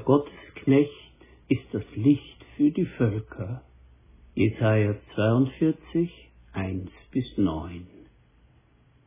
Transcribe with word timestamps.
Der 0.00 0.06
Gottesknecht 0.06 0.90
ist 1.48 1.66
das 1.72 1.84
Licht 1.94 2.42
für 2.56 2.70
die 2.70 2.86
Völker. 2.86 3.62
Jesaja 4.34 4.94
42, 5.14 6.10
1 6.54 6.90
bis 7.10 7.36
9. 7.36 7.86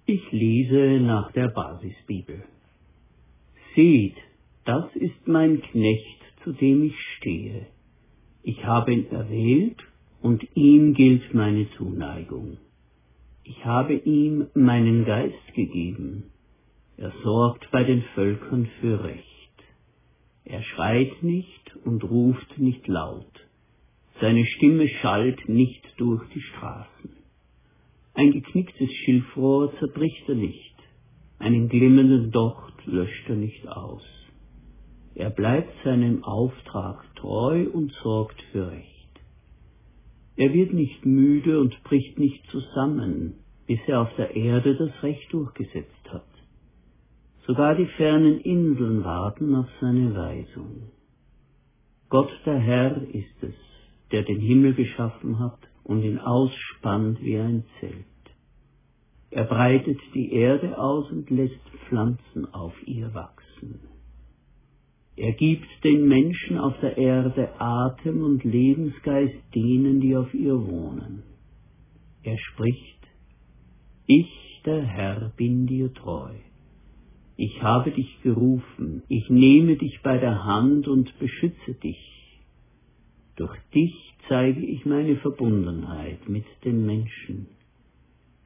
Ich 0.05 0.31
lese 0.31 1.03
nach 1.03 1.31
der 1.31 1.47
Basisbibel. 1.47 2.43
Seht, 3.75 4.17
das 4.65 4.95
ist 4.95 5.27
mein 5.27 5.63
Knecht, 5.63 6.21
zu 6.43 6.51
dem 6.51 6.83
ich 6.83 6.99
stehe. 7.17 7.65
Ich 8.43 8.63
habe 8.63 8.93
ihn 8.93 9.07
erwählt 9.09 9.81
und 10.21 10.45
ihm 10.55 10.93
gilt 10.93 11.33
meine 11.33 11.71
Zuneigung. 11.71 12.57
Ich 13.43 13.65
habe 13.65 13.95
ihm 13.95 14.45
meinen 14.53 15.05
Geist 15.05 15.55
gegeben 15.55 16.25
er 16.97 17.11
sorgt 17.23 17.71
bei 17.71 17.83
den 17.83 18.03
Völkern 18.13 18.67
für 18.79 19.03
Recht. 19.03 19.32
Er 20.45 20.61
schreit 20.63 21.23
nicht 21.23 21.75
und 21.85 22.03
ruft 22.03 22.59
nicht 22.59 22.87
laut. 22.87 23.25
Seine 24.19 24.45
Stimme 24.45 24.87
schallt 24.87 25.47
nicht 25.47 25.81
durch 25.97 26.23
die 26.33 26.41
Straßen. 26.41 27.09
Ein 28.13 28.31
geknicktes 28.31 28.91
Schilfrohr 28.91 29.73
zerbricht 29.79 30.27
er 30.27 30.35
nicht. 30.35 30.75
Einen 31.39 31.67
glimmenden 31.69 32.31
Docht 32.31 32.85
löscht 32.85 33.27
er 33.27 33.35
nicht 33.35 33.67
aus. 33.67 34.03
Er 35.15 35.29
bleibt 35.29 35.71
seinem 35.83 36.23
Auftrag 36.23 37.03
treu 37.15 37.67
und 37.71 37.91
sorgt 38.03 38.41
für 38.51 38.71
Recht. 38.71 38.93
Er 40.35 40.53
wird 40.53 40.73
nicht 40.73 41.05
müde 41.05 41.59
und 41.59 41.83
bricht 41.83 42.17
nicht 42.17 42.45
zusammen, 42.49 43.35
bis 43.67 43.79
er 43.87 44.01
auf 44.01 44.15
der 44.15 44.35
Erde 44.35 44.75
das 44.75 45.03
Recht 45.03 45.31
durchgesetzt 45.31 46.09
hat. 46.09 46.32
Sogar 47.45 47.75
die 47.75 47.87
fernen 47.97 48.39
Inseln 48.39 49.03
warten 49.03 49.53
auf 49.55 49.67
seine 49.81 50.15
Weisung. 50.15 50.91
Gott 52.07 52.31
der 52.45 52.57
Herr 52.57 53.01
ist 53.09 53.43
es, 53.43 53.55
der 54.11 54.23
den 54.23 54.39
Himmel 54.39 54.73
geschaffen 54.75 55.39
hat 55.39 55.59
und 55.83 56.03
ihn 56.03 56.19
ausspannt 56.19 57.21
wie 57.21 57.37
ein 57.37 57.65
Zelt. 57.79 58.05
Er 59.29 59.43
breitet 59.43 59.99
die 60.13 60.31
Erde 60.31 60.77
aus 60.77 61.11
und 61.11 61.29
lässt 61.29 61.59
Pflanzen 61.87 62.53
auf 62.53 62.75
ihr 62.85 63.13
wachsen. 63.13 63.79
Er 65.17 65.33
gibt 65.33 65.67
den 65.83 66.07
Menschen 66.07 66.57
auf 66.57 66.79
der 66.79 66.97
Erde 66.97 67.59
Atem 67.59 68.23
und 68.23 68.45
Lebensgeist 68.45 69.35
denen, 69.53 69.99
die 69.99 70.15
auf 70.15 70.33
ihr 70.33 70.55
wohnen. 70.55 71.23
Er 72.23 72.37
spricht, 72.37 72.99
Ich, 74.05 74.61
der 74.65 74.83
Herr, 74.83 75.33
bin 75.35 75.67
dir 75.67 75.93
treu 75.93 76.31
ich 77.35 77.61
habe 77.63 77.91
dich 77.91 78.21
gerufen, 78.21 79.03
ich 79.07 79.29
nehme 79.29 79.75
dich 79.75 80.01
bei 80.03 80.17
der 80.17 80.43
Hand 80.43 80.87
und 80.87 81.17
beschütze 81.19 81.73
dich. 81.73 81.99
Durch 83.35 83.57
dich 83.73 84.13
zeige 84.27 84.63
ich 84.63 84.85
meine 84.85 85.15
Verbundenheit 85.17 86.29
mit 86.29 86.45
den 86.63 86.85
Menschen. 86.85 87.47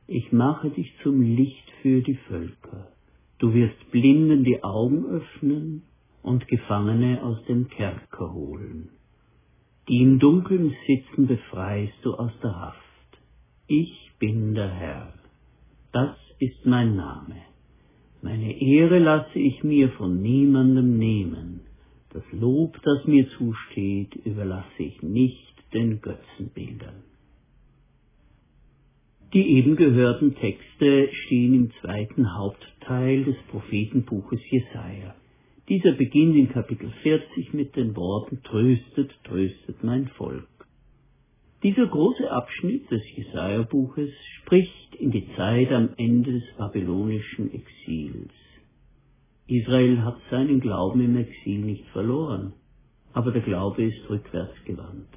Ich 0.07 0.31
mache 0.31 0.69
dich 0.69 0.93
zum 1.03 1.21
Licht 1.21 1.69
für 1.81 2.01
die 2.01 2.17
Völker. 2.29 2.91
Du 3.39 3.53
wirst 3.53 3.91
Blinden 3.91 4.45
die 4.45 4.63
Augen 4.63 5.05
öffnen 5.05 5.83
und 6.23 6.47
Gefangene 6.47 7.21
aus 7.23 7.43
dem 7.45 7.67
Kerker 7.67 8.33
holen. 8.33 8.89
Die 9.89 10.01
im 10.01 10.19
Dunkeln 10.19 10.73
sitzen 10.85 11.27
befreist 11.27 11.93
du 12.03 12.13
aus 12.15 12.31
der 12.41 12.55
Haft. 12.55 12.77
Ich 13.67 14.11
bin 14.19 14.53
der 14.53 14.69
Herr. 14.69 15.13
Das 15.91 16.15
ist 16.39 16.65
mein 16.65 16.95
Name. 16.95 17.46
Meine 18.21 18.59
Ehre 18.59 18.99
lasse 18.99 19.37
ich 19.39 19.63
mir 19.63 19.89
von 19.89 20.21
niemandem 20.21 20.97
nehmen. 20.97 21.61
Das 22.11 22.23
Lob, 22.31 22.79
das 22.83 23.05
mir 23.05 23.29
zusteht, 23.37 24.15
überlasse 24.25 24.83
ich 24.83 25.01
nicht 25.03 25.53
den 25.73 26.01
Götzenbildern. 26.01 27.03
Die 29.33 29.57
eben 29.57 29.75
gehörten 29.75 30.35
Texte 30.35 31.09
stehen 31.11 31.53
im 31.53 31.71
zweiten 31.81 32.35
Hauptteil 32.35 33.25
des 33.25 33.35
Prophetenbuches 33.51 34.39
Jesaja. 34.49 35.15
Dieser 35.67 35.91
beginnt 35.91 36.37
in 36.37 36.49
Kapitel 36.49 36.89
40 37.03 37.53
mit 37.53 37.75
den 37.75 37.95
Worten 37.97 38.41
Tröstet, 38.43 39.11
tröstet 39.25 39.83
mein 39.83 40.07
Volk. 40.07 40.47
Dieser 41.63 41.87
große 41.87 42.29
Abschnitt 42.29 42.91
des 42.91 43.01
Jesaja-Buches 43.15 44.11
spricht 44.41 44.95
in 44.95 45.09
die 45.09 45.27
Zeit 45.35 45.71
am 45.71 45.89
Ende 45.97 46.33
des 46.33 46.43
babylonischen 46.55 47.51
Exils. 47.51 48.31
Israel 49.47 50.03
hat 50.03 50.17
seinen 50.29 50.59
Glauben 50.59 51.01
im 51.01 51.17
Exil 51.17 51.59
nicht 51.61 51.87
verloren, 51.87 52.53
aber 53.13 53.31
der 53.31 53.41
Glaube 53.41 53.85
ist 53.85 54.07
rückwärts 54.07 54.53
gewandt. 54.65 55.09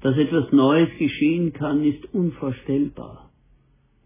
Dass 0.00 0.16
etwas 0.16 0.50
Neues 0.50 0.88
geschehen 0.98 1.52
kann, 1.52 1.84
ist 1.84 2.12
unvorstellbar. 2.12 3.30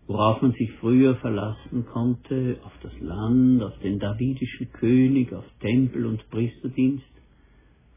Worauf 0.06 0.42
man 0.42 0.52
sich 0.52 0.70
früher 0.72 1.16
verlassen 1.16 1.86
konnte, 1.86 2.58
auf 2.64 2.72
das 2.82 2.92
Land, 3.00 3.62
auf 3.62 3.78
den 3.78 3.98
davidischen 3.98 4.72
König, 4.72 5.32
auf 5.32 5.44
Tempel 5.60 6.04
und 6.04 6.28
Priesterdienst, 6.28 7.06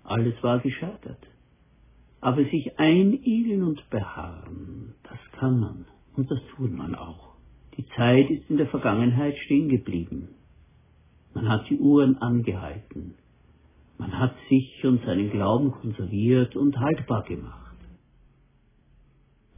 alles 0.04 0.42
war 0.44 0.60
gescheitert. 0.60 1.20
Aber 2.23 2.45
sich 2.45 2.79
einigeln 2.79 3.63
und 3.63 3.89
beharren, 3.89 4.94
das 5.03 5.19
kann 5.38 5.59
man. 5.59 5.85
Und 6.16 6.31
das 6.31 6.39
tut 6.56 6.72
man 6.72 6.95
auch. 6.95 7.35
Die 7.75 7.85
Zeit 7.97 8.29
ist 8.29 8.50
in 8.50 8.56
der 8.56 8.67
Vergangenheit 8.67 9.38
stehen 9.39 9.67
geblieben. 9.67 10.29
Man 11.33 11.50
hat 11.50 11.69
die 11.69 11.78
Uhren 11.78 12.17
angehalten. 12.19 13.16
Man 13.97 14.17
hat 14.17 14.35
sich 14.47 14.85
und 14.85 15.03
seinen 15.03 15.31
Glauben 15.31 15.72
konserviert 15.72 16.56
und 16.56 16.79
haltbar 16.79 17.23
gemacht. 17.23 17.75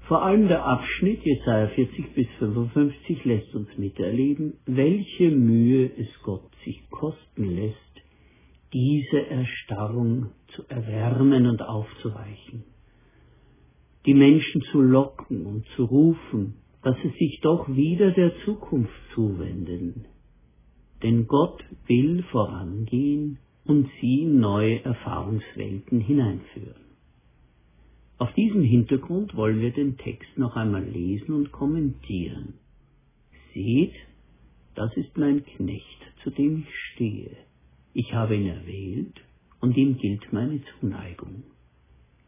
Vor 0.08 0.24
allem 0.24 0.48
der 0.48 0.66
Abschnitt 0.66 1.24
Jesaja 1.24 1.68
40 1.68 2.16
bis 2.16 2.28
55 2.40 3.26
lässt 3.26 3.54
uns 3.54 3.70
miterleben, 3.78 4.54
welche 4.66 5.30
Mühe 5.30 5.92
es 5.98 6.10
Gott 6.24 6.50
sich 6.64 6.90
kosten 6.90 7.56
lässt, 7.56 7.76
diese 8.74 9.28
Erstarrung 9.28 10.32
erwärmen 10.86 11.48
und 11.48 11.62
aufzuweichen. 11.62 12.64
Die 14.06 14.14
Menschen 14.14 14.62
zu 14.72 14.82
locken 14.82 15.46
und 15.46 15.66
zu 15.76 15.86
rufen, 15.86 16.56
dass 16.84 16.96
sie 17.02 17.10
sich 17.18 17.40
doch 17.42 17.68
wieder 17.68 18.12
der 18.12 18.32
Zukunft 18.46 18.94
zuwenden. 19.14 20.06
Denn 21.02 21.28
Gott 21.28 21.64
will 21.88 22.24
vorangehen 22.32 23.40
und 23.66 23.90
sie 24.00 24.22
in 24.22 24.40
neue 24.40 24.84
Erfahrungswelten 24.84 26.00
hineinführen. 26.00 26.86
Auf 28.18 28.32
diesem 28.34 28.62
Hintergrund 28.62 29.36
wollen 29.36 29.60
wir 29.60 29.72
den 29.72 29.98
Text 29.98 30.38
noch 30.38 30.56
einmal 30.56 30.84
lesen 30.84 31.34
und 31.34 31.52
kommentieren. 31.52 32.54
Seht, 33.54 33.94
das 34.76 34.96
ist 34.96 35.18
mein 35.18 35.44
Knecht, 35.44 36.02
zu 36.24 36.30
dem 36.30 36.60
ich 36.60 36.76
stehe. 36.94 37.36
Ich 37.94 38.14
habe 38.14 38.36
ihn 38.36 38.48
erwählt 38.48 39.20
und 39.66 39.76
ihm 39.78 39.98
gilt 39.98 40.32
meine 40.32 40.62
Zuneigung. 40.80 41.44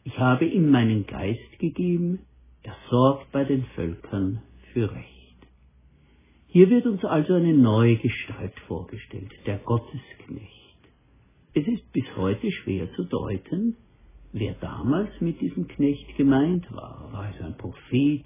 Ich 0.04 0.18
habe 0.18 0.46
ihm 0.46 0.72
meinen 0.72 1.06
Geist 1.06 1.60
gegeben, 1.60 2.22
er 2.64 2.76
sorgt 2.90 3.32
bei 3.32 3.44
den 3.44 3.64
Völkern 3.76 4.42
für 4.74 4.92
Recht. 4.92 5.38
Hier 6.48 6.68
wird 6.72 6.88
uns 6.88 7.06
also 7.06 7.36
eine 7.36 7.54
neue 7.54 7.98
Gestalt 7.98 8.60
vorgestellt, 8.68 9.32
der 9.46 9.60
Gottesknecht. 9.60 10.80
Es 11.54 11.68
ist 11.68 11.92
bis 11.94 12.06
heute 12.16 12.52
schwer 12.52 12.92
zu 12.94 13.04
deuten, 13.04 13.76
wer 14.34 14.56
damals 14.56 15.12
mit 15.22 15.40
diesem 15.40 15.68
Knecht 15.68 16.18
gemeint 16.18 16.66
war. 16.72 17.08
War 17.12 17.30
es 17.36 17.40
ein 17.46 17.56
Prophet? 17.56 18.26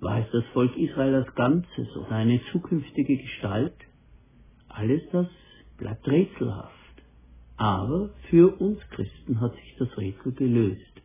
War 0.00 0.20
es 0.20 0.30
das 0.32 0.44
Volk 0.54 0.74
Israel 0.78 1.16
als 1.16 1.34
Ganzes 1.34 1.94
oder 1.98 2.12
eine 2.12 2.40
zukünftige 2.50 3.18
Gestalt? 3.18 3.76
Alles 4.68 5.02
das 5.12 5.28
bleibt 5.76 6.08
rätselhaft. 6.08 6.77
Aber 7.58 8.10
für 8.30 8.58
uns 8.60 8.78
Christen 8.90 9.40
hat 9.40 9.54
sich 9.54 9.74
das 9.78 9.96
Rätsel 9.98 10.32
gelöst. 10.32 11.02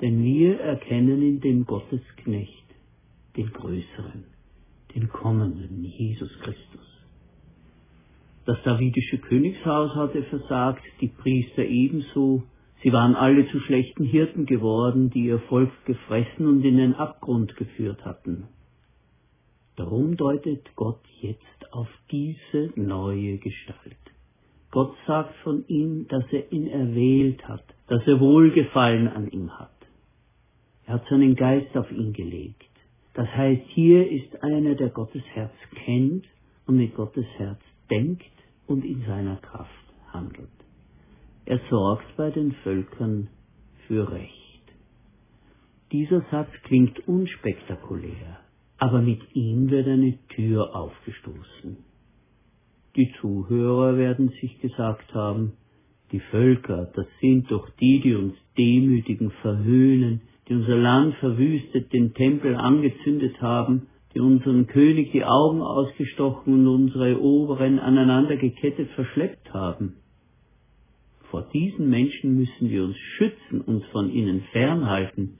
Denn 0.00 0.24
wir 0.24 0.58
erkennen 0.60 1.22
in 1.22 1.40
dem 1.40 1.66
Gottesknecht 1.66 2.64
den 3.36 3.52
Größeren, 3.52 4.24
den 4.94 5.08
kommenden 5.08 5.84
Jesus 5.84 6.30
Christus. 6.40 7.04
Das 8.46 8.62
davidische 8.64 9.18
Königshaus 9.18 9.94
hatte 9.94 10.22
versagt, 10.24 10.82
die 11.00 11.08
Priester 11.08 11.64
ebenso, 11.64 12.44
Sie 12.82 12.92
waren 12.92 13.16
alle 13.16 13.48
zu 13.48 13.58
schlechten 13.58 14.04
Hirten 14.04 14.46
geworden, 14.46 15.10
die 15.10 15.24
ihr 15.24 15.40
Volk 15.40 15.72
gefressen 15.84 16.46
und 16.46 16.64
in 16.64 16.76
den 16.76 16.94
Abgrund 16.94 17.56
geführt 17.56 18.04
hatten. 18.04 18.46
Darum 19.74 20.16
deutet 20.16 20.76
Gott 20.76 21.02
jetzt 21.20 21.72
auf 21.72 21.88
diese 22.10 22.72
neue 22.76 23.38
Gestalt. 23.38 23.96
Gott 24.70 24.94
sagt 25.06 25.34
von 25.36 25.64
ihm, 25.68 26.06
dass 26.08 26.24
er 26.30 26.52
ihn 26.52 26.66
erwählt 26.66 27.46
hat, 27.48 27.64
dass 27.86 28.06
er 28.06 28.20
Wohlgefallen 28.20 29.08
an 29.08 29.28
ihm 29.30 29.58
hat. 29.58 29.70
Er 30.84 30.94
hat 30.94 31.06
seinen 31.08 31.36
Geist 31.36 31.76
auf 31.76 31.90
ihn 31.90 32.12
gelegt. 32.12 32.68
Das 33.14 33.28
heißt, 33.28 33.62
hier 33.68 34.10
ist 34.10 34.42
einer, 34.42 34.74
der 34.74 34.90
Gottes 34.90 35.22
Herz 35.32 35.54
kennt 35.84 36.26
und 36.66 36.76
mit 36.76 36.94
Gottes 36.94 37.26
Herz 37.36 37.60
denkt 37.90 38.30
und 38.66 38.84
in 38.84 39.02
seiner 39.06 39.36
Kraft 39.36 39.70
handelt. 40.12 40.48
Er 41.46 41.60
sorgt 41.70 42.16
bei 42.16 42.30
den 42.30 42.52
Völkern 42.62 43.28
für 43.86 44.12
Recht. 44.12 44.34
Dieser 45.92 46.20
Satz 46.30 46.50
klingt 46.64 47.08
unspektakulär, 47.08 48.40
aber 48.76 49.00
mit 49.00 49.20
ihm 49.34 49.70
wird 49.70 49.88
eine 49.88 50.18
Tür 50.28 50.76
aufgestoßen. 50.76 51.78
Die 52.98 53.12
Zuhörer 53.20 53.96
werden 53.96 54.30
sich 54.40 54.60
gesagt 54.60 55.14
haben, 55.14 55.52
die 56.10 56.18
Völker, 56.18 56.90
das 56.96 57.06
sind 57.20 57.48
doch 57.48 57.70
die, 57.78 58.00
die 58.00 58.16
uns 58.16 58.34
demütigen, 58.58 59.30
verhöhnen, 59.40 60.22
die 60.48 60.54
unser 60.54 60.76
Land 60.76 61.14
verwüstet, 61.20 61.92
den 61.92 62.12
Tempel 62.14 62.56
angezündet 62.56 63.40
haben, 63.40 63.86
die 64.12 64.18
unseren 64.18 64.66
König 64.66 65.12
die 65.12 65.24
Augen 65.24 65.62
ausgestochen 65.62 66.54
und 66.54 66.66
unsere 66.66 67.20
Oberen 67.22 67.78
aneinander 67.78 68.36
gekettet 68.36 68.90
verschleppt 68.96 69.54
haben. 69.54 69.98
Vor 71.30 71.48
diesen 71.54 71.88
Menschen 71.88 72.36
müssen 72.36 72.68
wir 72.68 72.82
uns 72.82 72.96
schützen, 72.96 73.60
uns 73.60 73.86
von 73.92 74.10
ihnen 74.10 74.40
fernhalten. 74.50 75.38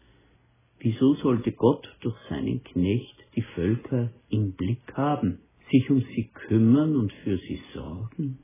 Wieso 0.79 1.15
sollte 1.15 1.51
Gott 1.51 1.93
durch 2.03 2.15
seinen 2.29 2.63
Knecht 2.63 3.17
die 3.35 3.43
Völker 3.43 4.13
im 4.29 4.53
Blick 4.53 4.95
haben, 4.95 5.41
sich 5.71 5.91
um 5.91 6.03
sie 6.15 6.31
kümmern 6.33 6.97
und 6.97 7.13
für 7.25 7.37
sie 7.39 7.61
sorgen? 7.75 8.39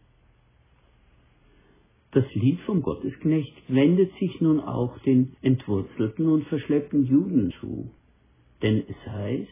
Das 2.13 2.25
Lied 2.35 2.61
vom 2.61 2.83
Gottesknecht 2.83 3.55
wendet 3.67 4.13
sich 4.21 4.41
nun 4.41 4.61
auch 4.61 4.99
den 5.01 5.35
entwurzelten 5.43 6.29
und 6.29 6.47
verschleppten 6.47 7.07
Juden 7.07 7.53
zu. 7.61 7.91
Denn 8.63 8.85
es 8.87 9.11
heißt, 9.11 9.51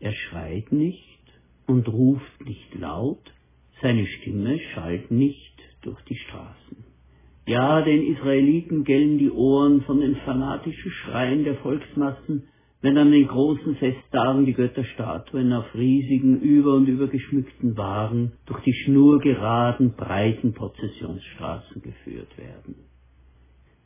er 0.00 0.12
schreit 0.12 0.72
nicht 0.72 1.20
und 1.66 1.88
ruft 1.88 2.44
nicht 2.44 2.74
laut, 2.74 3.32
seine 3.80 4.06
Stimme 4.06 4.58
schallt 4.74 5.10
nicht 5.10 5.54
durch 5.82 6.00
die 6.02 6.16
Straßen. 6.16 6.84
Ja, 7.46 7.82
den 7.82 8.04
Israeliten 8.14 8.82
gellen 8.82 9.18
die 9.18 9.30
Ohren 9.30 9.82
von 9.82 10.00
den 10.00 10.16
fanatischen 10.16 10.90
Schreien 10.90 11.44
der 11.44 11.54
Volksmassen, 11.58 12.48
wenn 12.82 12.98
an 12.98 13.10
den 13.10 13.26
großen 13.26 13.76
Festtagen 13.76 14.46
die 14.46 14.52
Götterstatuen 14.52 15.52
auf 15.52 15.74
riesigen, 15.74 16.40
über 16.40 16.74
und 16.74 16.86
über 16.86 17.08
geschmückten 17.08 17.76
Wagen 17.76 18.32
durch 18.46 18.60
die 18.60 18.74
schnurgeraden, 18.74 19.94
breiten 19.96 20.52
Prozessionsstraßen 20.52 21.82
geführt 21.82 22.36
werden. 22.36 22.76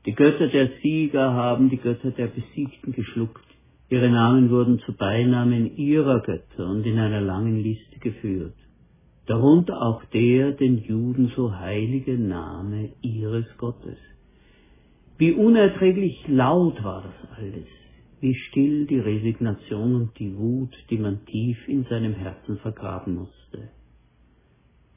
Die 0.06 0.14
Götter 0.14 0.48
der 0.48 0.70
Sieger 0.82 1.32
haben 1.32 1.70
die 1.70 1.76
Götter 1.76 2.10
der 2.10 2.28
Besiegten 2.28 2.92
geschluckt, 2.92 3.44
ihre 3.88 4.10
Namen 4.10 4.50
wurden 4.50 4.78
zu 4.80 4.96
Beinamen 4.96 5.76
ihrer 5.76 6.20
Götter 6.20 6.68
und 6.68 6.84
in 6.84 6.98
einer 6.98 7.20
langen 7.20 7.62
Liste 7.62 7.98
geführt 8.00 8.54
darunter 9.30 9.80
auch 9.80 10.04
der 10.06 10.50
den 10.50 10.78
Juden 10.78 11.28
so 11.36 11.56
heilige 11.56 12.18
Name 12.18 12.90
ihres 13.00 13.46
Gottes. 13.58 13.96
Wie 15.18 15.32
unerträglich 15.32 16.24
laut 16.26 16.82
war 16.82 17.02
das 17.02 17.38
alles, 17.38 17.68
wie 18.20 18.34
still 18.34 18.86
die 18.86 18.98
Resignation 18.98 19.94
und 19.94 20.18
die 20.18 20.36
Wut, 20.36 20.74
die 20.90 20.98
man 20.98 21.24
tief 21.26 21.56
in 21.68 21.84
seinem 21.84 22.14
Herzen 22.14 22.58
vergraben 22.58 23.14
musste. 23.14 23.70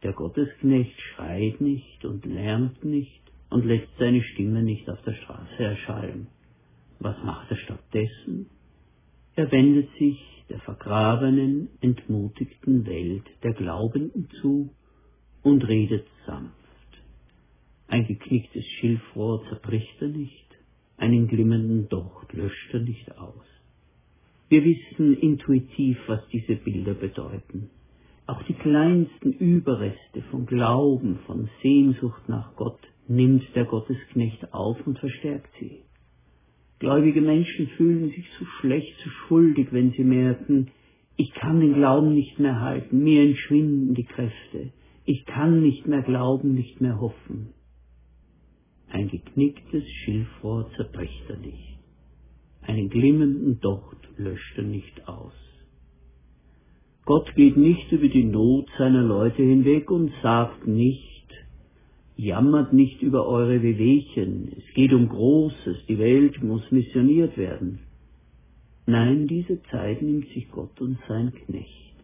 Der 0.04 0.14
Gottesknecht 0.14 1.00
schreit 1.00 1.62
nicht 1.62 2.04
und 2.04 2.26
lärmt 2.26 2.84
nicht 2.84 3.22
und 3.50 3.66
lässt 3.66 3.88
seine 3.98 4.22
Stimme 4.22 4.62
nicht 4.62 4.90
auf 4.90 5.02
der 5.04 5.14
Straße 5.14 5.64
erschallen. 5.64 6.28
Was 7.00 7.16
macht 7.24 7.50
er 7.52 7.58
stattdessen? 7.58 8.50
Er 9.36 9.52
wendet 9.52 9.90
sich 9.98 10.20
der 10.50 10.60
vergrabenen, 10.60 11.70
entmutigten 11.80 12.86
Welt 12.86 13.24
der 13.44 13.54
Glaubenden 13.54 14.30
zu 14.42 14.70
und 15.42 15.68
redet 15.68 16.06
sanft. 16.26 16.54
Ein 17.88 18.06
geknicktes 18.06 18.66
Schilfrohr 18.66 19.46
zerbricht 19.50 20.02
er 20.02 20.10
nicht, 20.10 20.53
einen 20.98 21.28
glimmenden 21.28 21.90
Docht 21.90 22.34
löscht 22.34 22.74
er 22.74 22.82
nicht 22.82 23.18
aus. 23.18 23.46
Wir 24.50 24.64
wissen 24.64 25.18
intuitiv, 25.18 25.98
was 26.08 26.28
diese 26.30 26.56
Bilder 26.56 26.94
bedeuten. 26.94 27.70
Auch 28.28 28.42
die 28.44 28.54
kleinsten 28.54 29.34
Überreste 29.34 30.22
von 30.32 30.46
Glauben, 30.46 31.20
von 31.26 31.50
Sehnsucht 31.62 32.30
nach 32.30 32.56
Gott 32.56 32.80
nimmt 33.08 33.44
der 33.56 33.66
Gottesknecht 33.66 34.54
auf 34.54 34.78
und 34.88 35.00
verstärkt 35.00 35.50
sie. 35.60 35.80
Gläubige 36.80 37.22
Menschen 37.22 37.68
fühlen 37.78 38.10
sich 38.10 38.26
so 38.40 38.46
schlecht, 38.60 38.94
so 39.04 39.10
schuldig, 39.10 39.70
wenn 39.72 39.92
sie 39.92 40.04
merken, 40.04 40.72
ich 41.16 41.34
kann 41.34 41.60
den 41.60 41.74
Glauben 41.74 42.14
nicht 42.14 42.40
mehr 42.40 42.60
halten, 42.62 43.04
mir 43.04 43.24
entschwinden 43.24 43.94
die 43.94 44.06
Kräfte, 44.06 44.72
ich 45.06 45.26
kann 45.26 45.62
nicht 45.62 45.88
mehr 45.88 46.02
glauben, 46.02 46.54
nicht 46.54 46.82
mehr 46.82 47.00
hoffen. 47.00 47.54
Ein 48.94 49.08
geknicktes 49.08 49.90
Schilfrohr 49.90 50.70
zerbricht 50.76 51.28
er 51.28 51.38
nicht, 51.38 51.80
einen 52.62 52.92
glimmenden 52.92 53.60
Docht 53.60 53.98
löscht 54.18 54.56
er 54.56 54.66
nicht 54.66 55.08
aus. 55.08 55.34
Gott 57.04 57.34
geht 57.34 57.58
nicht 57.58 57.92
über 57.92 58.08
die 58.08 58.24
Not 58.24 58.70
seiner 58.78 59.02
Leute 59.02 59.42
hinweg 59.42 59.90
und 59.90 60.12
sagt 60.22 60.68
nicht, 60.68 61.28
Jammert 62.16 62.72
nicht 62.72 63.02
über 63.02 63.26
eure 63.26 63.64
Wehwehchen, 63.64 64.52
es 64.60 64.74
geht 64.76 64.94
um 64.94 65.10
Großes, 65.10 65.88
die 65.88 65.98
Welt 65.98 66.44
muss 66.44 66.70
missioniert 66.70 67.36
werden. 67.36 67.80
Nein, 68.86 69.26
diese 69.26 69.60
Zeit 69.72 70.04
nimmt 70.04 70.28
sich 70.30 70.52
Gott 70.52 70.80
und 70.80 71.00
sein 71.08 71.34
Knecht, 71.34 71.96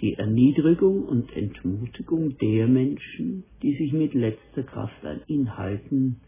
die 0.00 0.14
Erniedrigung 0.14 1.02
und 1.02 1.30
Entmutigung 1.36 2.38
der 2.38 2.68
Menschen, 2.68 3.44
die 3.62 3.74
sich 3.74 3.92
mit 3.92 4.14
letzter 4.14 4.62
Kraft 4.62 5.04
an 5.04 5.20
ihn 5.26 5.58
halten, 5.58 6.20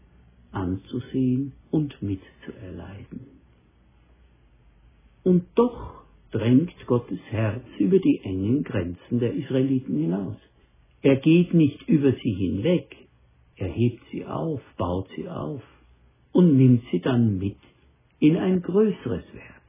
anzusehen 0.51 1.53
und 1.69 2.01
mitzuerleiden. 2.01 3.27
Und 5.23 5.45
doch 5.55 6.03
drängt 6.31 6.73
Gottes 6.87 7.19
Herz 7.29 7.63
über 7.77 7.99
die 7.99 8.21
engen 8.23 8.63
Grenzen 8.63 9.19
der 9.19 9.33
Israeliten 9.33 9.97
hinaus. 9.97 10.37
Er 11.01 11.17
geht 11.17 11.53
nicht 11.53 11.87
über 11.87 12.13
sie 12.13 12.33
hinweg, 12.33 12.95
er 13.55 13.69
hebt 13.69 14.01
sie 14.11 14.25
auf, 14.25 14.61
baut 14.77 15.07
sie 15.15 15.27
auf 15.27 15.61
und 16.31 16.57
nimmt 16.57 16.83
sie 16.91 16.99
dann 16.99 17.37
mit 17.37 17.57
in 18.19 18.37
ein 18.37 18.61
größeres 18.61 19.25
Werk. 19.33 19.61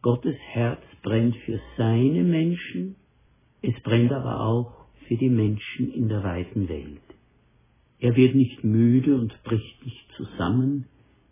Gottes 0.00 0.36
Herz 0.52 0.80
brennt 1.02 1.36
für 1.38 1.60
seine 1.76 2.22
Menschen, 2.22 2.96
es 3.62 3.74
brennt 3.82 4.12
aber 4.12 4.40
auch 4.40 4.86
für 5.06 5.16
die 5.16 5.28
Menschen 5.28 5.92
in 5.92 6.08
der 6.08 6.22
weiten 6.22 6.68
Welt. 6.68 7.00
Er 8.00 8.14
wird 8.14 8.34
nicht 8.34 8.62
müde 8.62 9.16
und 9.16 9.42
bricht 9.42 9.84
nicht 9.84 10.12
zusammen, 10.16 10.86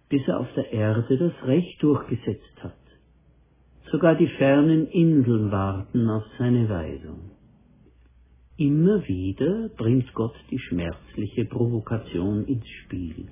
bis 0.08 0.26
er 0.26 0.40
auf 0.40 0.52
der 0.54 0.72
Erde 0.72 1.16
das 1.16 1.46
Recht 1.46 1.82
durchgesetzt 1.82 2.62
hat. 2.62 2.74
Sogar 3.90 4.16
die 4.16 4.26
fernen 4.26 4.88
Inseln 4.88 5.50
warten 5.52 6.08
auf 6.10 6.24
seine 6.38 6.68
Weisung. 6.68 7.30
Immer 8.56 9.06
wieder 9.06 9.68
bringt 9.76 10.12
Gott 10.14 10.34
die 10.50 10.58
schmerzliche 10.58 11.44
Provokation 11.44 12.46
ins 12.46 12.66
Spiel. 12.82 13.28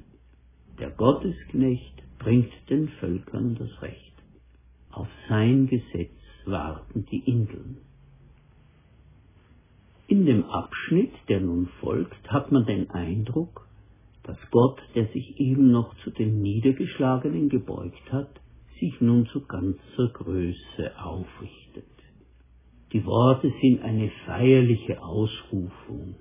Der 0.79 0.91
Gottesknecht 0.91 2.03
bringt 2.19 2.53
den 2.69 2.89
Völkern 3.01 3.57
das 3.57 3.83
Recht. 3.83 4.13
Auf 4.91 5.09
sein 5.29 5.67
Gesetz 5.67 6.13
warten 6.45 7.07
die 7.11 7.21
Inseln. 7.29 7.79
In 10.07 10.27
dem 10.27 10.45
Abschnitt, 10.45 11.13
der 11.29 11.41
nun 11.41 11.69
folgt, 11.81 12.31
hat 12.31 12.53
man 12.53 12.67
den 12.67 12.91
Eindruck, 12.91 13.67
dass 14.23 14.39
Gott, 14.51 14.81
der 14.95 15.07
sich 15.09 15.41
eben 15.41 15.71
noch 15.71 15.95
zu 16.05 16.11
den 16.11 16.43
Niedergeschlagenen 16.43 17.49
gebeugt 17.49 18.13
hat, 18.13 18.41
sich 18.81 19.01
nun 19.01 19.27
zu 19.27 19.47
ganzer 19.47 20.09
Größe 20.13 20.99
aufrichtet. 21.03 21.85
Die 22.93 23.05
Worte 23.07 23.53
sind 23.61 23.83
eine 23.83 24.11
feierliche 24.27 25.03
Ausrufung. 25.03 26.17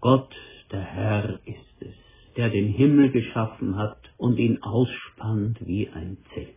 Gott, 0.00 0.34
der 0.72 0.80
Herr 0.80 1.40
ist 1.44 1.80
es, 1.80 1.94
der 2.36 2.48
den 2.48 2.68
Himmel 2.68 3.10
geschaffen 3.10 3.76
hat 3.76 4.00
und 4.16 4.38
ihn 4.38 4.62
ausspannt 4.62 5.58
wie 5.66 5.88
ein 5.88 6.16
Zelt. 6.32 6.54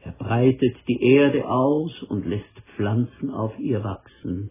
Er 0.00 0.12
breitet 0.12 0.76
die 0.88 1.02
Erde 1.02 1.48
aus 1.48 2.02
und 2.02 2.26
lässt 2.26 2.60
Pflanzen 2.76 3.30
auf 3.30 3.58
ihr 3.58 3.84
wachsen. 3.84 4.50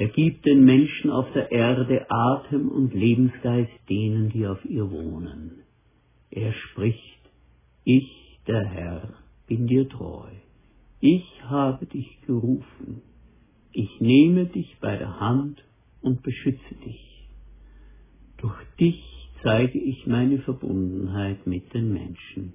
Er 0.00 0.08
gibt 0.08 0.46
den 0.46 0.64
Menschen 0.64 1.10
auf 1.10 1.30
der 1.34 1.52
Erde 1.52 2.06
Atem 2.08 2.70
und 2.70 2.94
Lebensgeist 2.94 3.70
denen, 3.90 4.30
die 4.30 4.46
auf 4.46 4.64
ihr 4.64 4.90
wohnen. 4.90 5.60
Er 6.30 6.54
spricht, 6.54 7.20
ich, 7.84 8.40
der 8.46 8.64
Herr, 8.64 9.12
bin 9.46 9.66
dir 9.66 9.86
treu. 9.90 10.30
Ich 11.00 11.26
habe 11.44 11.84
dich 11.84 12.08
gerufen. 12.26 13.02
Ich 13.72 14.00
nehme 14.00 14.46
dich 14.46 14.74
bei 14.80 14.96
der 14.96 15.20
Hand 15.20 15.62
und 16.00 16.22
beschütze 16.22 16.74
dich. 16.82 17.28
Durch 18.38 18.56
dich 18.80 19.04
zeige 19.42 19.78
ich 19.78 20.06
meine 20.06 20.38
Verbundenheit 20.38 21.46
mit 21.46 21.74
den 21.74 21.92
Menschen. 21.92 22.54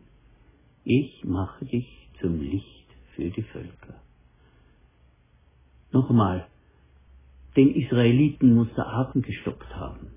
Ich 0.84 1.24
mache 1.24 1.64
dich 1.66 2.10
zum 2.20 2.42
Licht 2.42 2.88
für 3.16 3.30
die 3.30 3.44
Völker. 3.44 4.02
Nochmal, 5.92 6.48
den 7.56 7.74
Israeliten 7.76 8.54
muss 8.54 8.68
der 8.76 8.88
Atem 8.88 9.22
gestockt 9.22 9.74
haben. 9.76 10.08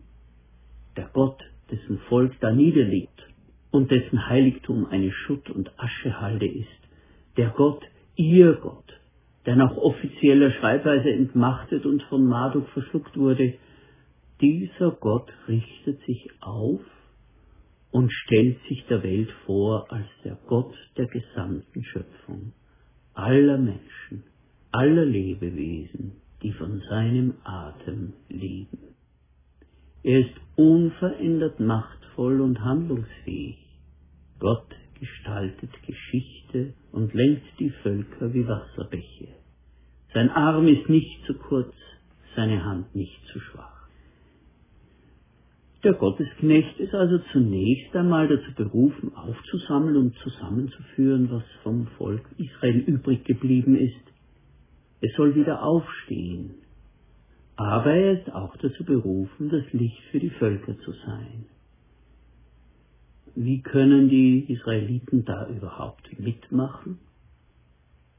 Der 0.97 1.09
Gott, 1.12 1.40
dessen 1.71 1.99
Volk 2.09 2.35
da 2.40 2.52
niederliegt 2.52 3.26
und 3.71 3.90
dessen 3.90 4.28
Heiligtum 4.28 4.87
eine 4.87 5.12
Schutt- 5.12 5.50
und 5.50 5.71
Aschehalde 5.78 6.47
ist, 6.47 6.66
der 7.37 7.50
Gott, 7.50 7.85
ihr 8.16 8.54
Gott, 8.54 8.99
der 9.47 9.57
nach 9.57 9.76
offizieller 9.76 10.50
Schreibweise 10.50 11.11
entmachtet 11.11 11.87
und 11.87 12.02
von 12.04 12.26
Marduk 12.26 12.68
verschluckt 12.71 13.16
wurde, 13.16 13.54
dieser 14.40 14.90
Gott 14.92 15.33
richtet 15.47 16.00
sich 16.04 16.30
auf 16.40 16.80
und 17.90 18.12
stellt 18.12 18.59
sich 18.68 18.85
der 18.87 19.02
Welt 19.02 19.30
vor 19.47 19.90
als 19.90 20.07
der 20.25 20.38
Gott 20.47 20.75
der 20.97 21.07
gesamten 21.07 21.85
Schöpfung, 21.85 22.52
aller 23.14 23.59
Menschen, 23.59 24.25
aller 24.71 25.04
Lebewesen, 25.04 26.21
die 26.42 26.52
von 26.52 26.80
seinem 26.88 27.35
Atem 27.45 28.14
leben. 28.28 28.78
Er 30.02 30.21
ist 30.21 30.35
unverändert 30.57 31.61
machtvoll 31.61 32.40
und 32.40 32.61
handlungsfähig. 32.61 33.59
Gott 34.38 34.68
gestaltet 34.99 35.71
Geschichte 35.87 36.75
und 36.92 37.14
lenkt 37.14 37.45
die 37.59 37.71
Völker 37.83 38.33
wie 38.33 38.47
Wasserbäche. 38.47 39.28
Sein 40.14 40.30
Arm 40.30 40.66
ist 40.66 40.88
nicht 40.88 41.25
zu 41.26 41.35
kurz, 41.35 41.75
seine 42.35 42.64
Hand 42.64 42.95
nicht 42.95 43.21
zu 43.33 43.40
schwach. 43.40 43.78
Der 45.85 45.92
Gottesknecht 45.92 46.80
ist 46.80 46.95
also 46.95 47.18
zunächst 47.30 47.95
einmal 47.95 48.26
dazu 48.26 48.52
berufen, 48.57 49.14
aufzusammeln 49.14 49.97
und 49.97 50.16
zusammenzuführen, 50.16 51.30
was 51.30 51.45
vom 51.62 51.87
Volk 51.99 52.25
Israel 52.37 52.78
übrig 52.80 53.25
geblieben 53.25 53.76
ist. 53.76 53.95
Es 55.00 55.14
soll 55.14 55.35
wieder 55.35 55.62
aufstehen. 55.62 56.55
Aber 57.57 57.93
er 57.93 58.21
ist 58.21 58.33
auch 58.33 58.57
dazu 58.57 58.85
berufen, 58.85 59.49
das 59.49 59.64
Licht 59.73 60.00
für 60.11 60.21
die 60.21 60.31
Völker 60.31 60.78
zu 60.81 60.93
sein. 60.93 61.47
Wie 63.35 63.61
können 63.62 64.09
die 64.09 64.52
Israeliten 64.52 65.25
da 65.25 65.49
überhaupt 65.49 66.19
mitmachen? 66.19 66.99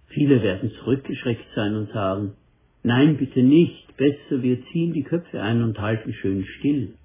Viele 0.08 0.42
werden 0.42 0.72
zurückgeschreckt 0.80 1.46
sein 1.56 1.76
und 1.76 1.92
sagen, 1.92 2.34
nein, 2.84 3.18
bitte 3.18 3.44
nicht, 3.44 3.96
besser 3.98 4.42
wir 4.42 4.66
ziehen 4.68 4.94
die 4.94 5.04
Köpfe 5.04 5.42
ein 5.42 5.62
und 5.62 5.80
halten 5.80 6.14
schön 6.14 6.46
still. 6.46 6.96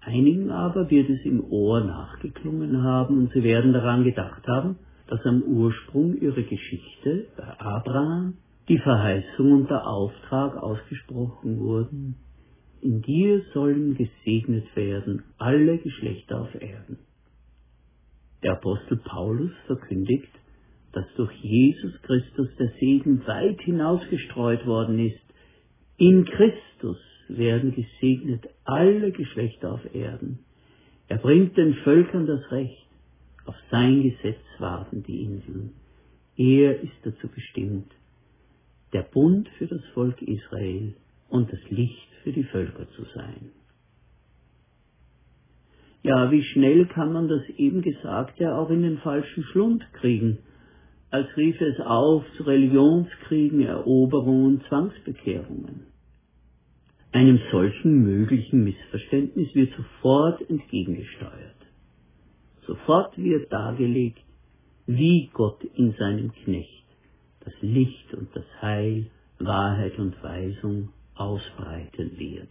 Einigen 0.00 0.50
aber 0.50 0.88
wird 0.90 1.10
es 1.10 1.24
im 1.24 1.44
Ohr 1.50 1.80
nachgeklungen 1.80 2.82
haben 2.82 3.18
und 3.18 3.32
sie 3.32 3.42
werden 3.42 3.72
daran 3.72 4.04
gedacht 4.04 4.46
haben, 4.46 4.76
dass 5.08 5.24
am 5.26 5.42
Ursprung 5.42 6.16
ihrer 6.16 6.42
Geschichte 6.42 7.26
bei 7.36 7.60
Abraham 7.60 8.34
die 8.68 8.78
Verheißung 8.78 9.52
und 9.52 9.70
der 9.70 9.86
Auftrag 9.86 10.56
ausgesprochen 10.56 11.58
wurden. 11.58 12.16
In 12.80 13.02
dir 13.02 13.42
sollen 13.54 13.96
gesegnet 13.96 14.64
werden 14.76 15.24
alle 15.38 15.78
Geschlechter 15.78 16.42
auf 16.42 16.54
Erden. 16.54 16.98
Der 18.42 18.52
Apostel 18.52 18.98
Paulus 18.98 19.50
verkündigt, 19.66 20.30
dass 20.92 21.06
durch 21.16 21.32
Jesus 21.42 21.92
Christus 22.02 22.48
der 22.58 22.68
Segen 22.78 23.26
weit 23.26 23.60
hinausgestreut 23.62 24.66
worden 24.66 24.98
ist. 24.98 25.20
In 25.96 26.24
Christus 26.24 26.98
werden 27.28 27.74
gesegnet 27.74 28.48
alle 28.64 29.10
Geschlechter 29.12 29.72
auf 29.72 29.94
Erden. 29.94 30.40
Er 31.08 31.18
bringt 31.18 31.56
den 31.56 31.74
Völkern 31.84 32.26
das 32.26 32.50
Recht. 32.50 32.86
Auf 33.46 33.56
sein 33.70 34.02
Gesetz 34.02 34.40
warten 34.58 35.02
die 35.02 35.22
Inseln. 35.22 35.72
Er 36.36 36.80
ist 36.80 36.94
dazu 37.02 37.28
bestimmt, 37.28 37.90
der 38.92 39.02
Bund 39.02 39.48
für 39.58 39.66
das 39.66 39.84
Volk 39.94 40.20
Israel 40.22 40.94
und 41.28 41.52
das 41.52 41.60
Licht 41.70 42.08
für 42.22 42.32
die 42.32 42.44
Völker 42.44 42.88
zu 42.90 43.04
sein. 43.14 43.50
Ja, 46.02 46.30
wie 46.30 46.42
schnell 46.42 46.86
kann 46.86 47.12
man 47.12 47.28
das 47.28 47.42
eben 47.56 47.82
Gesagte 47.82 48.54
auch 48.54 48.70
in 48.70 48.82
den 48.82 48.98
falschen 48.98 49.42
Schlund 49.44 49.84
kriegen, 49.94 50.38
als 51.10 51.26
rief 51.36 51.60
es 51.60 51.80
auf 51.80 52.24
zu 52.36 52.44
Religionskriegen, 52.44 53.60
Eroberungen 53.60 54.62
Zwangsbekehrungen. 54.68 55.86
Einem 57.12 57.40
solchen 57.50 58.02
möglichen 58.04 58.64
Missverständnis 58.64 59.54
wird 59.54 59.72
sofort 59.74 60.48
entgegengesteuert. 60.48 61.56
Sofort 62.66 63.16
wird 63.16 63.50
dargelegt, 63.50 64.20
wie 64.86 65.30
Gott 65.32 65.64
in 65.74 65.92
seinem 65.92 66.32
Knecht 66.32 66.77
das 67.48 67.62
Licht 67.62 68.12
und 68.14 68.28
das 68.34 68.44
Heil, 68.60 69.06
Wahrheit 69.38 69.98
und 69.98 70.22
Weisung 70.22 70.90
ausbreiten 71.14 72.18
wird. 72.18 72.48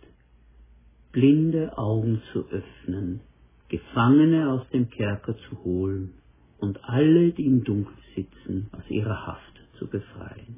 Blinde 1.11 1.77
Augen 1.77 2.21
zu 2.31 2.45
öffnen, 2.49 3.21
Gefangene 3.69 4.49
aus 4.51 4.67
dem 4.69 4.89
Kerker 4.89 5.35
zu 5.49 5.63
holen 5.63 6.13
und 6.59 6.83
alle, 6.83 7.31
die 7.31 7.45
im 7.45 7.63
Dunkel 7.63 7.93
sitzen, 8.15 8.69
aus 8.71 8.89
ihrer 8.89 9.27
Haft 9.27 9.53
zu 9.77 9.87
befreien. 9.87 10.57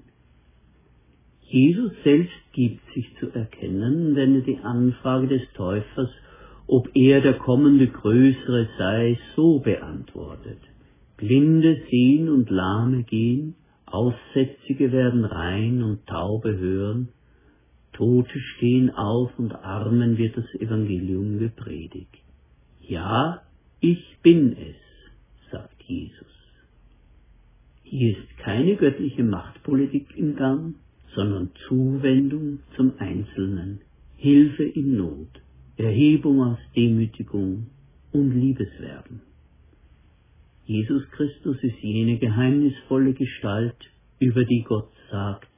Jesus 1.42 1.92
selbst 2.04 2.54
gibt 2.54 2.82
sich 2.94 3.12
zu 3.20 3.30
erkennen, 3.32 4.16
wenn 4.16 4.36
er 4.36 4.42
die 4.42 4.60
Anfrage 4.60 5.28
des 5.28 5.42
Täufers, 5.54 6.12
ob 6.68 6.90
er 6.94 7.22
der 7.22 7.34
kommende 7.34 7.88
Größere 7.88 8.70
sei, 8.78 9.20
so 9.36 9.60
beantwortet. 9.60 10.60
Blinde 11.18 11.82
sehen 11.90 12.30
und 12.30 12.50
Lahme 12.50 13.04
gehen, 13.04 13.56
Aussätzige 13.92 14.92
werden 14.92 15.26
rein 15.26 15.84
und 15.84 16.06
Taube 16.06 16.58
hören, 16.58 17.10
Tote 17.94 18.40
stehen 18.56 18.92
auf 18.92 19.38
und 19.38 19.52
Armen 19.52 20.18
wird 20.18 20.38
das 20.38 20.46
Evangelium 20.56 21.40
gepredigt. 21.40 22.24
Ja, 22.82 23.42
ich 23.82 24.18
bin 24.24 24.54
es, 24.54 25.52
sagt 25.52 25.84
Jesus. 25.84 26.28
Hier 27.84 28.18
ist 28.18 28.38
keine 28.38 28.76
göttliche 28.76 29.24
Machtpolitik 29.24 30.16
im 30.16 30.36
Gang, 30.36 30.76
sondern 31.16 31.52
Zuwendung 31.68 32.60
zum 32.76 32.94
Einzelnen, 33.00 33.82
Hilfe 34.16 34.64
in 34.64 34.96
Not, 34.96 35.42
Erhebung 35.76 36.44
aus 36.44 36.60
Demütigung 36.76 37.68
und 38.12 38.32
Liebeswerben. 38.32 39.22
Jesus 40.70 41.02
Christus 41.14 41.58
ist 41.64 41.80
jene 41.82 42.20
geheimnisvolle 42.20 43.14
Gestalt, 43.14 43.76
über 44.20 44.46
die 44.46 44.62
Gott 44.62 44.92
sagt, 45.10 45.50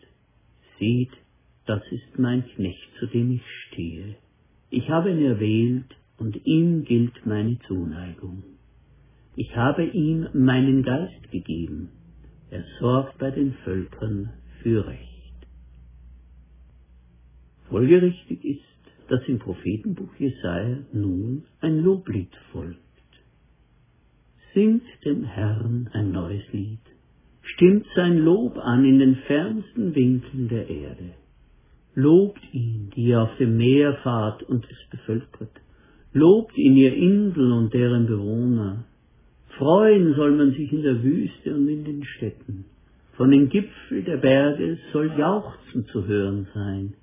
seht, 0.79 1.11
das 1.65 1.81
ist 1.91 2.17
mein 2.17 2.45
Knecht, 2.45 2.87
zu 2.97 3.07
dem 3.07 3.31
ich 3.31 3.41
stehe. 3.67 4.15
Ich 4.69 4.89
habe 4.89 5.11
ihn 5.11 5.25
erwählt 5.25 5.97
und 6.17 6.39
ihm 6.45 6.85
gilt 6.85 7.25
meine 7.25 7.59
Zuneigung. 7.67 8.43
Ich 9.35 9.53
habe 9.53 9.83
ihm 9.83 10.29
meinen 10.33 10.81
Geist 10.81 11.29
gegeben. 11.29 11.89
Er 12.49 12.63
sorgt 12.79 13.17
bei 13.17 13.31
den 13.31 13.53
Völkern 13.65 14.29
für 14.63 14.87
Recht. 14.87 15.35
Folgerichtig 17.67 18.45
ist, 18.45 19.09
dass 19.09 19.27
im 19.27 19.39
Prophetenbuch 19.39 20.15
Jesaja 20.17 20.77
nun 20.93 21.43
ein 21.59 21.79
Loblied 21.79 22.31
folgt. 22.53 22.90
Singt 24.53 24.84
dem 25.05 25.24
Herrn 25.24 25.89
ein 25.93 26.12
neues 26.12 26.43
Lied, 26.51 26.79
stimmt 27.41 27.86
sein 27.96 28.17
Lob 28.17 28.58
an 28.58 28.84
in 28.84 29.00
den 29.00 29.15
fernsten 29.27 29.96
Winkeln 29.96 30.50
der 30.50 30.70
Erde. 30.70 31.13
Lobt 31.96 32.41
ihn, 32.53 32.89
die 32.96 33.03
ihr 33.08 33.22
auf 33.22 33.38
dem 33.38 33.55
Meer 33.55 33.93
fahrt 34.03 34.43
und 34.43 34.65
es 34.65 34.89
bevölkert. 34.89 35.51
Lobt 36.12 36.58
ihn, 36.58 36.75
ihr 36.75 36.93
Insel 36.93 37.51
und 37.53 37.74
deren 37.74 38.08
Bewohner. 38.08 38.84
Freuen 39.58 40.15
soll 40.15 40.31
man 40.36 40.51
sich 40.51 40.72
in 40.74 40.84
der 40.84 41.01
Wüste 41.01 41.55
und 41.55 41.70
in 41.70 41.86
den 41.86 42.03
Städten. 42.03 42.65
Von 43.13 43.31
den 43.31 43.48
Gipfeln 43.48 44.03
der 44.03 44.17
Berge 44.17 44.77
soll 44.91 45.12
Jauchzen 45.17 45.86
zu 45.88 46.05
hören 46.08 46.48
sein. 46.53 46.93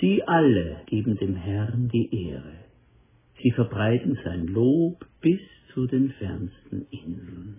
Sie 0.00 0.22
alle 0.26 0.82
geben 0.86 1.16
dem 1.16 1.36
Herrn 1.36 1.88
die 1.92 2.28
Ehre. 2.28 2.54
Sie 3.42 3.52
verbreiten 3.52 4.18
sein 4.24 4.46
Lob 4.46 5.04
bis 5.20 5.40
zu 5.76 5.86
den 5.86 6.10
fernsten 6.12 6.86
Inseln. 6.90 7.56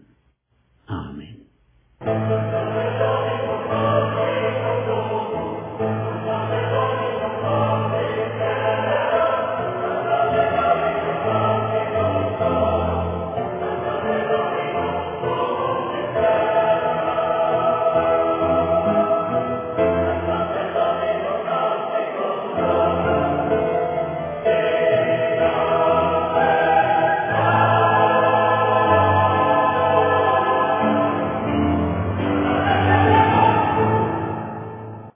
Amen. 0.88 1.46